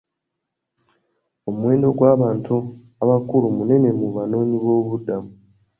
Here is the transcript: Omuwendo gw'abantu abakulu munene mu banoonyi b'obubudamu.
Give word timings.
Omuwendo 1.49 1.87
gw'abantu 1.97 2.55
abakulu 3.03 3.47
munene 3.57 3.89
mu 3.99 4.07
banoonyi 4.15 4.57
b'obubudamu. 4.63 5.31